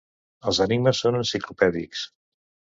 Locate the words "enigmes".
0.65-1.03